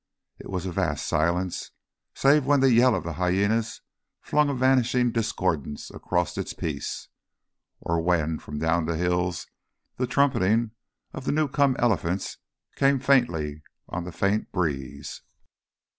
It 0.39 0.49
was 0.49 0.65
a 0.65 0.71
vast 0.71 1.05
silence, 1.07 1.69
save 2.15 2.43
when 2.47 2.59
the 2.61 2.71
yell 2.71 2.95
of 2.95 3.03
the 3.03 3.13
hyænas 3.13 3.81
flung 4.19 4.49
a 4.49 4.55
vanishing 4.55 5.11
discordance 5.11 5.91
across 5.91 6.39
its 6.39 6.53
peace, 6.53 7.07
or 7.81 8.01
when 8.01 8.39
from 8.39 8.57
down 8.57 8.85
the 8.87 8.97
hills 8.97 9.45
the 9.97 10.07
trumpeting 10.07 10.71
of 11.13 11.25
the 11.25 11.31
new 11.31 11.47
come 11.47 11.75
elephants 11.77 12.37
came 12.75 12.99
faintly 12.99 13.61
on 13.89 14.03
the 14.03 14.11
faint 14.11 14.51
breeze. 14.51 15.21